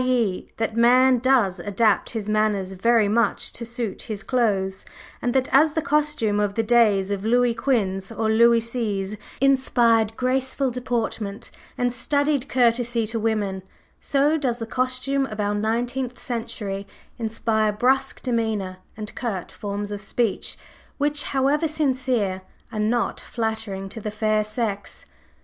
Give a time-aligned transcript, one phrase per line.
[0.03, 4.83] e._ that man does adapt his manners very much to suit his clothes;
[5.21, 10.17] and that as the costume of the days of Louis Quinze or Louis Seize inspired
[10.17, 13.61] graceful deportment and studied courtesy to women,
[13.99, 16.87] so does the costume of our nineteenth century
[17.19, 20.57] inspire brusque demeanor and curt forms of speech,
[20.97, 22.41] which, however sincere,
[22.71, 25.05] are not flattering to the fair sex.